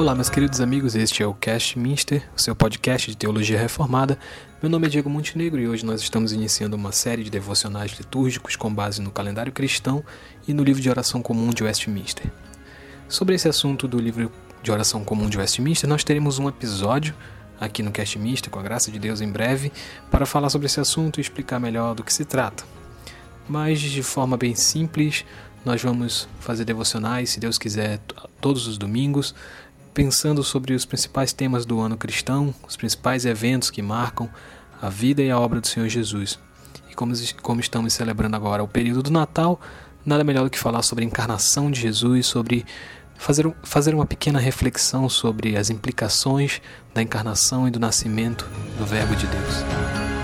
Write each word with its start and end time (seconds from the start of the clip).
Olá, 0.00 0.14
meus 0.14 0.30
queridos 0.30 0.62
amigos, 0.62 0.94
este 0.94 1.22
é 1.22 1.26
o 1.26 1.34
Cast 1.34 1.78
Minster, 1.78 2.26
o 2.34 2.40
seu 2.40 2.56
podcast 2.56 3.10
de 3.10 3.14
teologia 3.14 3.60
reformada. 3.60 4.18
Meu 4.62 4.70
nome 4.70 4.86
é 4.86 4.88
Diego 4.90 5.10
Montenegro 5.10 5.60
e 5.60 5.68
hoje 5.68 5.84
nós 5.84 6.00
estamos 6.00 6.32
iniciando 6.32 6.74
uma 6.74 6.90
série 6.90 7.22
de 7.22 7.28
devocionais 7.28 7.92
litúrgicos 7.92 8.56
com 8.56 8.72
base 8.72 9.02
no 9.02 9.10
calendário 9.10 9.52
cristão 9.52 10.02
e 10.48 10.54
no 10.54 10.64
livro 10.64 10.80
de 10.80 10.88
oração 10.88 11.20
comum 11.20 11.50
de 11.50 11.62
Westminster. 11.62 12.32
Sobre 13.10 13.34
esse 13.34 13.46
assunto 13.46 13.86
do 13.86 13.98
livro 13.98 14.32
de 14.62 14.72
oração 14.72 15.04
comum 15.04 15.28
de 15.28 15.36
Westminster, 15.36 15.86
nós 15.86 16.02
teremos 16.02 16.38
um 16.38 16.48
episódio 16.48 17.14
aqui 17.60 17.82
no 17.82 17.92
Cast 17.92 18.18
Minster, 18.18 18.50
com 18.50 18.58
a 18.58 18.62
graça 18.62 18.90
de 18.90 18.98
Deus, 18.98 19.20
em 19.20 19.30
breve, 19.30 19.70
para 20.10 20.24
falar 20.24 20.48
sobre 20.48 20.64
esse 20.64 20.80
assunto 20.80 21.18
e 21.18 21.20
explicar 21.20 21.60
melhor 21.60 21.94
do 21.94 22.02
que 22.02 22.12
se 22.14 22.24
trata. 22.24 22.64
Mas 23.46 23.78
de 23.78 24.02
forma 24.02 24.38
bem 24.38 24.54
simples, 24.54 25.26
nós 25.62 25.82
vamos 25.82 26.26
fazer 26.38 26.64
devocionais, 26.64 27.28
se 27.28 27.40
Deus 27.40 27.58
quiser, 27.58 28.00
todos 28.40 28.66
os 28.66 28.78
domingos, 28.78 29.34
pensando 29.92 30.42
sobre 30.42 30.74
os 30.74 30.84
principais 30.84 31.32
temas 31.32 31.64
do 31.64 31.80
ano 31.80 31.96
cristão, 31.96 32.54
os 32.66 32.76
principais 32.76 33.24
eventos 33.24 33.70
que 33.70 33.82
marcam 33.82 34.28
a 34.80 34.88
vida 34.88 35.22
e 35.22 35.30
a 35.30 35.38
obra 35.38 35.60
do 35.60 35.66
Senhor 35.66 35.88
Jesus. 35.88 36.38
E 36.90 36.94
como, 36.94 37.12
como 37.42 37.60
estamos 37.60 37.92
celebrando 37.92 38.36
agora 38.36 38.62
o 38.62 38.68
período 38.68 39.02
do 39.02 39.10
Natal, 39.10 39.60
nada 40.04 40.24
melhor 40.24 40.44
do 40.44 40.50
que 40.50 40.58
falar 40.58 40.82
sobre 40.82 41.04
a 41.04 41.06
encarnação 41.06 41.70
de 41.70 41.80
Jesus, 41.80 42.26
sobre 42.26 42.64
fazer, 43.16 43.52
fazer 43.62 43.94
uma 43.94 44.06
pequena 44.06 44.38
reflexão 44.38 45.08
sobre 45.08 45.56
as 45.56 45.70
implicações 45.70 46.60
da 46.94 47.02
encarnação 47.02 47.68
e 47.68 47.70
do 47.70 47.78
nascimento 47.78 48.48
do 48.78 48.86
Verbo 48.86 49.14
de 49.14 49.26
Deus. 49.26 50.19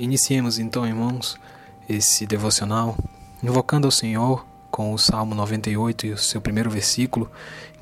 Iniciemos 0.00 0.58
então, 0.58 0.86
irmãos, 0.86 1.38
esse 1.86 2.24
devocional 2.24 2.96
invocando 3.42 3.86
ao 3.86 3.90
Senhor 3.90 4.46
com 4.70 4.94
o 4.94 4.98
Salmo 4.98 5.34
98 5.34 6.06
e 6.06 6.12
o 6.12 6.16
seu 6.16 6.40
primeiro 6.40 6.70
versículo, 6.70 7.30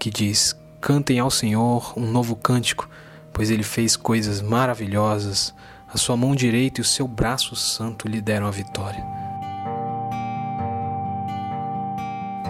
que 0.00 0.10
diz: 0.10 0.56
Cantem 0.80 1.20
ao 1.20 1.30
Senhor 1.30 1.92
um 1.96 2.10
novo 2.10 2.34
cântico, 2.34 2.90
pois 3.32 3.52
ele 3.52 3.62
fez 3.62 3.96
coisas 3.96 4.42
maravilhosas, 4.42 5.54
a 5.86 5.96
sua 5.96 6.16
mão 6.16 6.34
direita 6.34 6.80
e 6.80 6.82
o 6.82 6.84
seu 6.84 7.06
braço 7.06 7.54
santo 7.54 8.08
lhe 8.08 8.20
deram 8.20 8.48
a 8.48 8.50
vitória. 8.50 9.06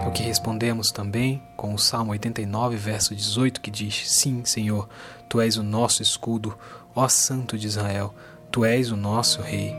É 0.03 0.07
o 0.07 0.11
que 0.11 0.23
respondemos 0.23 0.91
também 0.91 1.43
com 1.55 1.75
o 1.75 1.77
Salmo 1.77 2.09
89, 2.09 2.75
verso 2.75 3.13
18, 3.13 3.61
que 3.61 3.69
diz: 3.69 4.09
Sim, 4.09 4.43
Senhor, 4.45 4.89
tu 5.29 5.39
és 5.39 5.57
o 5.57 5.63
nosso 5.63 6.01
escudo, 6.01 6.57
ó 6.95 7.07
Santo 7.07 7.55
de 7.55 7.67
Israel. 7.67 8.15
Tu 8.51 8.65
és 8.65 8.91
o 8.91 8.95
nosso 8.95 9.41
Rei. 9.41 9.75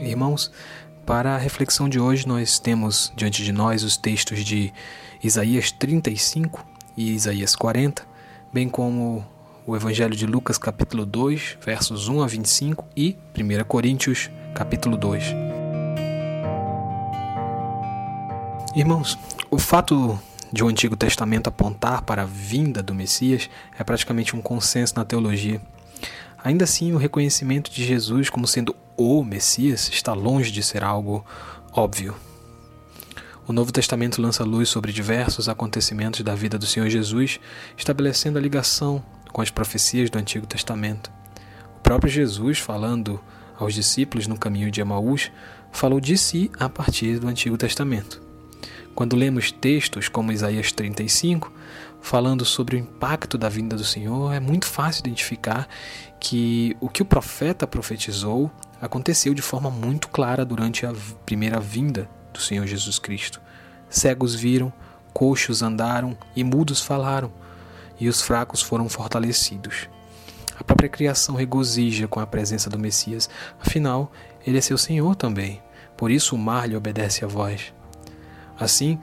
Irmãos, 0.00 0.50
para 1.04 1.34
a 1.34 1.38
reflexão 1.38 1.88
de 1.88 2.00
hoje, 2.00 2.26
nós 2.26 2.58
temos 2.58 3.12
diante 3.14 3.44
de 3.44 3.52
nós 3.52 3.82
os 3.82 3.98
textos 3.98 4.42
de 4.42 4.72
Isaías 5.22 5.70
35 5.70 6.64
e 6.96 7.12
Isaías 7.12 7.54
40, 7.54 8.06
bem 8.52 8.68
como 8.68 9.26
o 9.66 9.76
Evangelho 9.76 10.16
de 10.16 10.24
Lucas, 10.24 10.56
capítulo 10.56 11.04
2, 11.04 11.58
versos 11.60 12.08
1 12.08 12.22
a 12.22 12.26
25 12.26 12.86
e 12.96 13.16
1 13.36 13.64
Coríntios, 13.64 14.30
capítulo 14.54 14.96
2. 14.96 15.24
Irmãos, 18.74 19.18
o 19.50 19.58
fato 19.58 20.18
de 20.52 20.64
o 20.64 20.68
Antigo 20.68 20.96
Testamento 20.96 21.48
apontar 21.48 22.02
para 22.02 22.22
a 22.22 22.26
vinda 22.26 22.82
do 22.82 22.94
Messias 22.94 23.48
é 23.78 23.84
praticamente 23.84 24.34
um 24.34 24.40
consenso 24.40 24.94
na 24.96 25.04
teologia. 25.04 25.60
Ainda 26.42 26.64
assim, 26.64 26.92
o 26.92 26.96
reconhecimento 26.96 27.70
de 27.70 27.84
Jesus 27.84 28.30
como 28.30 28.46
sendo 28.46 28.74
o 28.96 29.22
Messias 29.22 29.88
está 29.92 30.12
longe 30.12 30.50
de 30.50 30.62
ser 30.62 30.82
algo 30.82 31.24
óbvio. 31.72 32.14
O 33.46 33.52
Novo 33.52 33.72
Testamento 33.72 34.22
lança 34.22 34.44
luz 34.44 34.68
sobre 34.68 34.92
diversos 34.92 35.48
acontecimentos 35.48 36.22
da 36.22 36.34
vida 36.34 36.58
do 36.58 36.66
Senhor 36.66 36.88
Jesus, 36.88 37.40
estabelecendo 37.76 38.38
a 38.38 38.40
ligação 38.40 39.02
com 39.32 39.42
as 39.42 39.50
profecias 39.50 40.08
do 40.08 40.18
Antigo 40.18 40.46
Testamento. 40.46 41.10
O 41.76 41.80
próprio 41.80 42.10
Jesus, 42.10 42.58
falando 42.58 43.20
aos 43.58 43.74
discípulos 43.74 44.26
no 44.26 44.38
caminho 44.38 44.70
de 44.70 44.80
Emaús, 44.80 45.30
falou 45.72 46.00
de 46.00 46.16
si 46.16 46.50
a 46.58 46.68
partir 46.68 47.18
do 47.18 47.28
Antigo 47.28 47.56
Testamento. 47.56 48.29
Quando 48.94 49.16
lemos 49.16 49.50
textos 49.50 50.08
como 50.08 50.32
Isaías 50.32 50.72
35, 50.72 51.52
falando 52.00 52.44
sobre 52.44 52.76
o 52.76 52.78
impacto 52.78 53.38
da 53.38 53.48
vinda 53.48 53.76
do 53.76 53.84
Senhor, 53.84 54.32
é 54.32 54.40
muito 54.40 54.66
fácil 54.66 55.00
identificar 55.00 55.68
que 56.18 56.76
o 56.80 56.88
que 56.88 57.02
o 57.02 57.06
profeta 57.06 57.66
profetizou 57.66 58.50
aconteceu 58.80 59.34
de 59.34 59.42
forma 59.42 59.70
muito 59.70 60.08
clara 60.08 60.44
durante 60.44 60.86
a 60.86 60.92
primeira 61.24 61.60
vinda 61.60 62.08
do 62.32 62.40
Senhor 62.40 62.66
Jesus 62.66 62.98
Cristo. 62.98 63.40
Cegos 63.88 64.34
viram, 64.34 64.72
coxos 65.12 65.62
andaram 65.62 66.16
e 66.34 66.42
mudos 66.44 66.80
falaram, 66.80 67.32
e 67.98 68.08
os 68.08 68.22
fracos 68.22 68.62
foram 68.62 68.88
fortalecidos. 68.88 69.88
A 70.58 70.64
própria 70.64 70.88
criação 70.88 71.34
regozija 71.34 72.06
com 72.06 72.20
a 72.20 72.26
presença 72.26 72.68
do 72.68 72.78
Messias, 72.78 73.28
afinal, 73.58 74.12
ele 74.46 74.58
é 74.58 74.60
seu 74.60 74.76
Senhor 74.76 75.14
também. 75.16 75.62
Por 75.96 76.10
isso 76.10 76.34
o 76.34 76.38
mar 76.38 76.68
lhe 76.68 76.76
obedece 76.76 77.24
a 77.24 77.28
voz. 77.28 77.72
Assim, 78.60 78.98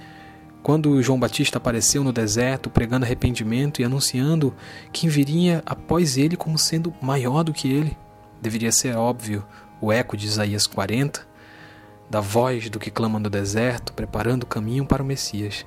quando 0.62 1.02
João 1.02 1.20
Batista 1.20 1.58
apareceu 1.58 2.04
no 2.04 2.14
deserto 2.14 2.70
pregando 2.70 3.06
arrependimento 3.06 3.82
e 3.82 3.84
anunciando 3.84 4.56
quem 4.94 5.10
viria 5.10 5.64
após 5.66 6.16
ele 6.16 6.38
como 6.38 6.60
sendo 6.60 6.94
maior 7.02 7.44
do 7.44 7.52
que 7.52 7.68
ele, 7.68 7.98
deveria 8.40 8.72
ser 8.72 8.96
óbvio 8.96 9.44
o 9.82 9.92
eco 9.92 10.16
de 10.16 10.28
Isaías 10.28 10.68
40, 10.68 11.28
da 12.10 12.22
voz 12.22 12.70
do 12.70 12.80
que 12.80 12.92
clama 12.92 13.20
no 13.20 13.30
deserto, 13.30 13.94
preparando 13.94 14.44
o 14.44 14.48
caminho 14.48 14.86
para 14.86 15.02
o 15.02 15.06
Messias. 15.06 15.66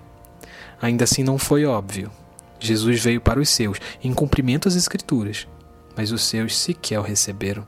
Ainda 0.81 1.05
assim 1.05 1.23
não 1.23 1.37
foi 1.37 1.65
óbvio. 1.65 2.11
Jesus 2.59 3.03
veio 3.03 3.21
para 3.21 3.41
os 3.41 3.49
seus, 3.49 3.79
em 4.03 4.13
cumprimento 4.13 4.69
às 4.69 4.77
Escrituras, 4.77 5.49
mas 5.97 6.13
os 6.13 6.23
seus 6.23 6.57
sequer 6.57 6.99
o 6.99 7.03
receberam. 7.03 7.67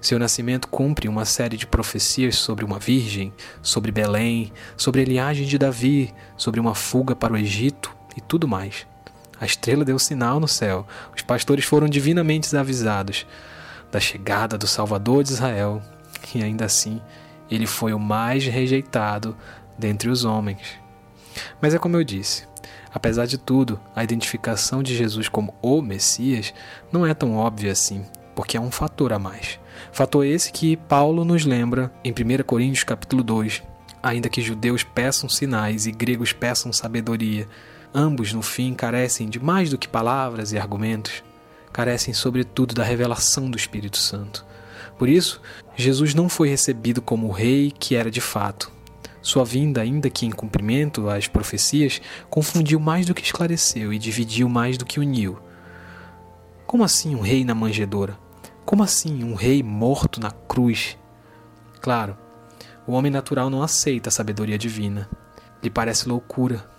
Seu 0.00 0.18
nascimento 0.18 0.66
cumpre 0.66 1.08
uma 1.08 1.26
série 1.26 1.58
de 1.58 1.66
profecias 1.66 2.36
sobre 2.36 2.64
uma 2.64 2.78
virgem, 2.78 3.32
sobre 3.62 3.92
Belém, 3.92 4.50
sobre 4.76 5.02
a 5.02 5.04
linhagem 5.04 5.46
de 5.46 5.58
Davi, 5.58 6.14
sobre 6.36 6.58
uma 6.58 6.74
fuga 6.74 7.14
para 7.14 7.34
o 7.34 7.36
Egito 7.36 7.94
e 8.16 8.20
tudo 8.20 8.48
mais. 8.48 8.86
A 9.38 9.44
estrela 9.44 9.84
deu 9.84 9.98
sinal 9.98 10.40
no 10.40 10.48
céu. 10.48 10.86
Os 11.14 11.22
pastores 11.22 11.64
foram 11.64 11.88
divinamente 11.88 12.54
avisados 12.56 13.26
da 13.92 14.00
chegada 14.00 14.56
do 14.56 14.66
Salvador 14.66 15.22
de 15.22 15.32
Israel, 15.32 15.82
e 16.34 16.42
ainda 16.42 16.64
assim 16.64 17.00
ele 17.50 17.66
foi 17.66 17.92
o 17.92 17.98
mais 17.98 18.46
rejeitado 18.46 19.36
dentre 19.78 20.08
os 20.08 20.24
homens. 20.24 20.78
Mas 21.60 21.74
é 21.74 21.78
como 21.78 21.96
eu 21.96 22.04
disse, 22.04 22.46
apesar 22.92 23.26
de 23.26 23.36
tudo, 23.36 23.80
a 23.94 24.04
identificação 24.04 24.82
de 24.82 24.96
Jesus 24.96 25.28
como 25.28 25.54
o 25.60 25.82
Messias 25.82 26.54
não 26.92 27.04
é 27.04 27.12
tão 27.12 27.36
óbvia 27.36 27.72
assim, 27.72 28.04
porque 28.34 28.56
é 28.56 28.60
um 28.60 28.70
fator 28.70 29.12
a 29.12 29.18
mais. 29.18 29.58
Fator 29.92 30.24
esse 30.24 30.52
que 30.52 30.76
Paulo 30.76 31.24
nos 31.24 31.44
lembra 31.44 31.92
em 32.04 32.12
1 32.12 32.42
Coríntios 32.44 32.84
capítulo 32.84 33.22
2. 33.22 33.62
Ainda 34.02 34.28
que 34.28 34.40
judeus 34.40 34.82
peçam 34.82 35.28
sinais 35.28 35.86
e 35.86 35.92
gregos 35.92 36.32
peçam 36.32 36.72
sabedoria, 36.72 37.46
ambos 37.94 38.32
no 38.32 38.40
fim 38.40 38.72
carecem 38.74 39.28
de 39.28 39.38
mais 39.38 39.70
do 39.70 39.76
que 39.76 39.88
palavras 39.88 40.52
e 40.52 40.58
argumentos, 40.58 41.22
carecem 41.72 42.14
sobretudo 42.14 42.74
da 42.74 42.84
revelação 42.84 43.50
do 43.50 43.56
Espírito 43.56 43.98
Santo. 43.98 44.46
Por 44.98 45.08
isso, 45.08 45.40
Jesus 45.76 46.14
não 46.14 46.28
foi 46.28 46.48
recebido 46.48 47.02
como 47.02 47.26
o 47.26 47.32
rei 47.32 47.70
que 47.70 47.94
era 47.94 48.10
de 48.10 48.20
fato. 48.20 48.70
Sua 49.22 49.44
vinda, 49.44 49.82
ainda 49.82 50.08
que 50.08 50.24
em 50.24 50.30
cumprimento 50.30 51.08
às 51.10 51.26
profecias, 51.26 52.00
confundiu 52.30 52.80
mais 52.80 53.06
do 53.06 53.14
que 53.14 53.22
esclareceu 53.22 53.92
e 53.92 53.98
dividiu 53.98 54.48
mais 54.48 54.78
do 54.78 54.86
que 54.86 54.98
uniu. 54.98 55.38
Como 56.66 56.84
assim 56.84 57.14
um 57.14 57.20
rei 57.20 57.44
na 57.44 57.54
manjedoura? 57.54 58.16
Como 58.70 58.84
assim 58.84 59.24
um 59.24 59.34
rei 59.34 59.64
morto 59.64 60.20
na 60.20 60.30
cruz? 60.30 60.96
Claro, 61.80 62.16
o 62.86 62.92
homem 62.92 63.10
natural 63.10 63.50
não 63.50 63.64
aceita 63.64 64.10
a 64.10 64.12
sabedoria 64.12 64.56
divina. 64.56 65.10
Lhe 65.60 65.68
parece 65.68 66.08
loucura. 66.08 66.70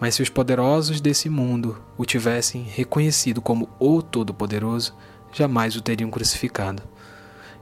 Mas 0.00 0.14
se 0.14 0.22
os 0.22 0.30
poderosos 0.30 0.98
desse 0.98 1.28
mundo 1.28 1.78
o 1.98 2.06
tivessem 2.06 2.62
reconhecido 2.62 3.42
como 3.42 3.68
o 3.78 4.00
Todo-Poderoso, 4.00 4.96
jamais 5.30 5.76
o 5.76 5.82
teriam 5.82 6.10
crucificado. 6.10 6.82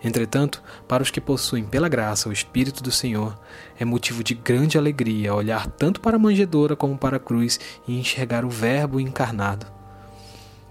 Entretanto, 0.05 0.63
para 0.87 1.03
os 1.03 1.11
que 1.11 1.21
possuem 1.21 1.65
pela 1.65 1.89
graça 1.89 2.29
o 2.29 2.33
Espírito 2.33 2.81
do 2.81 2.93
Senhor, 2.93 3.37
é 3.77 3.85
motivo 3.85 4.23
de 4.23 4.35
grande 4.37 4.79
alegria 4.79 5.35
olhar 5.35 5.67
tanto 5.67 6.01
para 6.01 6.15
a 6.15 6.21
manjedoura 6.21 6.77
como 6.77 6.97
para 6.97 7.17
a 7.17 7.21
cruz 7.21 7.59
e 7.89 7.99
enxergar 7.99 8.45
o 8.45 8.51
Verbo 8.51 9.01
encarnado. 9.01 9.67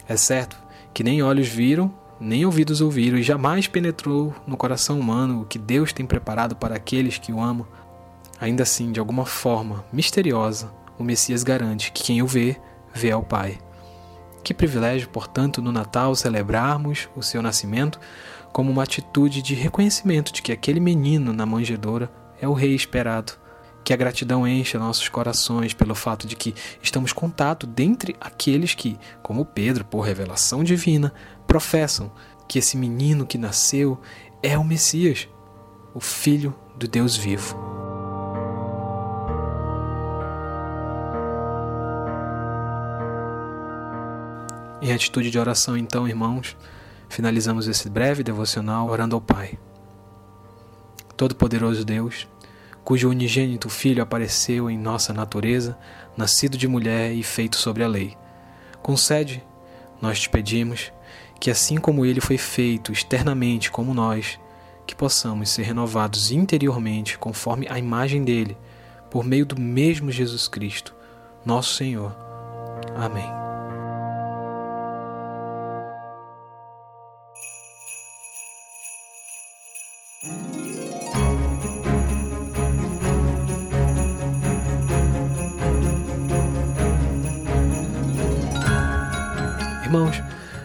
É 0.08 0.16
certo 0.16 0.56
que 0.94 1.04
nem 1.04 1.22
olhos 1.22 1.50
viram, 1.50 2.05
nem 2.20 2.46
ouvidos 2.46 2.82
ouviram 2.82 3.18
e 3.18 3.24
jamais 3.24 3.68
penetrou 3.68 4.34
no 4.48 4.58
coração 4.58 5.00
humano 5.00 5.42
o 5.42 5.46
que 5.46 5.60
Deus 5.60 5.92
tem 5.92 6.06
preparado 6.06 6.56
para 6.56 6.76
aqueles 6.76 7.18
que 7.18 7.32
o 7.32 7.42
amam, 7.42 7.68
ainda 8.40 8.64
assim, 8.64 8.92
de 8.92 9.00
alguma 9.00 9.26
forma 9.26 9.84
misteriosa, 9.92 10.72
o 10.98 11.04
Messias 11.04 11.44
garante 11.44 11.92
que 11.92 12.04
quem 12.04 12.22
o 12.22 12.28
vê, 12.28 12.58
vê 12.94 13.12
ao 13.12 13.24
Pai. 13.24 13.60
Que 14.44 14.54
privilégio, 14.54 15.10
portanto, 15.10 15.62
no 15.62 15.72
Natal 15.72 16.16
celebrarmos 16.16 17.10
o 17.16 17.24
seu 17.24 17.42
nascimento 17.42 18.00
como 18.54 18.72
uma 18.72 18.84
atitude 18.84 19.42
de 19.42 19.54
reconhecimento 19.54 20.32
de 20.32 20.42
que 20.42 20.52
aquele 20.52 20.80
menino 20.80 21.34
na 21.34 21.46
manjedoura 21.46 22.10
é 22.40 22.48
o 22.48 22.54
Rei 22.54 22.74
esperado. 22.74 23.34
Que 23.86 23.94
a 23.94 23.96
gratidão 23.96 24.48
encha 24.48 24.80
nossos 24.80 25.08
corações 25.08 25.72
pelo 25.72 25.94
fato 25.94 26.26
de 26.26 26.36
que 26.36 26.56
estamos 26.82 27.14
contato 27.14 27.68
dentre 27.68 28.16
aqueles 28.20 28.74
que, 28.74 28.98
como 29.22 29.46
Pedro, 29.46 29.86
por 29.86 30.02
revelação 30.02 30.64
divina, 30.64 31.14
professam 31.46 32.12
que 32.48 32.58
esse 32.58 32.76
menino 32.76 33.28
que 33.28 33.38
nasceu 33.38 34.02
é 34.42 34.58
o 34.58 34.64
Messias, 34.64 35.28
o 35.94 36.00
Filho 36.00 36.56
do 36.76 36.88
Deus 36.88 37.16
vivo. 37.16 37.56
Em 44.82 44.92
atitude 44.92 45.30
de 45.30 45.38
oração, 45.38 45.78
então, 45.78 46.08
irmãos, 46.08 46.58
finalizamos 47.08 47.68
esse 47.68 47.88
breve 47.88 48.24
devocional 48.24 48.90
orando 48.90 49.16
ao 49.16 49.22
Pai. 49.22 49.60
Todo-Poderoso 51.16 51.86
Deus, 51.86 52.28
cujo 52.86 53.10
unigênito 53.10 53.68
Filho 53.68 54.04
apareceu 54.04 54.70
em 54.70 54.78
nossa 54.78 55.12
natureza, 55.12 55.76
nascido 56.16 56.56
de 56.56 56.68
mulher 56.68 57.12
e 57.12 57.24
feito 57.24 57.58
sobre 57.58 57.84
a 57.84 57.88
lei. 57.88 58.16
Concede, 58.82 59.44
nós 60.00 60.20
te 60.20 60.30
pedimos, 60.30 60.94
que 61.40 61.50
assim 61.50 61.78
como 61.78 62.06
ele 62.06 62.22
foi 62.22 62.38
feito 62.38 62.92
externamente 62.92 63.72
como 63.72 63.92
nós, 63.92 64.40
que 64.86 64.96
possamos 64.96 65.50
ser 65.50 65.64
renovados 65.64 66.32
interiormente 66.32 67.18
conforme 67.18 67.68
a 67.68 67.80
imagem 67.80 68.24
dele, 68.24 68.56
por 69.10 69.26
meio 69.26 69.48
do 69.48 69.60
mesmo 69.60 70.12
Jesus 70.12 70.48
Cristo, 70.48 70.94
nosso 71.44 71.74
Senhor. 71.74 72.16
Amém. 72.96 73.45
Irmãos, 89.86 90.20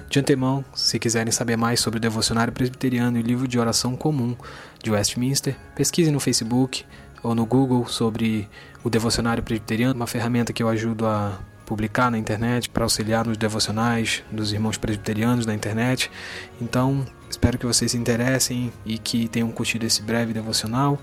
de 0.08 0.18
antemão, 0.18 0.64
se 0.74 0.98
quiserem 0.98 1.30
saber 1.30 1.54
mais 1.54 1.78
sobre 1.78 1.98
o 1.98 2.00
Devocionário 2.00 2.54
Presbiteriano 2.54 3.18
e 3.18 3.20
o 3.20 3.22
livro 3.22 3.46
de 3.46 3.58
oração 3.58 3.94
comum 3.94 4.34
de 4.82 4.90
Westminster, 4.90 5.54
pesquisem 5.76 6.10
no 6.10 6.18
Facebook 6.18 6.86
ou 7.22 7.34
no 7.34 7.44
Google 7.44 7.86
sobre 7.86 8.48
o 8.82 8.88
Devocionário 8.88 9.42
Presbiteriano, 9.42 9.94
uma 9.94 10.06
ferramenta 10.06 10.54
que 10.54 10.62
eu 10.62 10.70
ajudo 10.70 11.06
a 11.06 11.38
publicar 11.66 12.10
na 12.10 12.16
internet 12.16 12.70
para 12.70 12.82
auxiliar 12.82 13.26
nos 13.26 13.36
devocionais 13.36 14.22
dos 14.32 14.54
irmãos 14.54 14.78
presbiterianos 14.78 15.44
na 15.44 15.52
internet. 15.52 16.10
Então, 16.58 17.04
espero 17.28 17.58
que 17.58 17.66
vocês 17.66 17.90
se 17.90 17.98
interessem 17.98 18.72
e 18.86 18.96
que 18.96 19.28
tenham 19.28 19.52
curtido 19.52 19.84
esse 19.84 20.00
breve 20.00 20.32
devocional. 20.32 20.98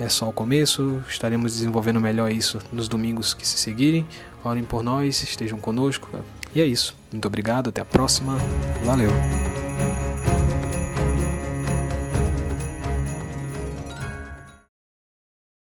É 0.00 0.08
só 0.08 0.28
o 0.28 0.32
começo, 0.32 1.00
estaremos 1.08 1.52
desenvolvendo 1.52 2.00
melhor 2.00 2.32
isso 2.32 2.58
nos 2.72 2.88
domingos 2.88 3.32
que 3.32 3.46
se 3.46 3.58
seguirem. 3.58 4.04
Orem 4.42 4.64
por 4.64 4.82
nós, 4.82 5.22
estejam 5.22 5.60
conosco. 5.60 6.08
E 6.54 6.60
é 6.60 6.66
isso. 6.66 6.94
Muito 7.12 7.26
obrigado, 7.26 7.70
até 7.70 7.80
a 7.80 7.84
próxima. 7.84 8.36
Valeu! 8.84 9.10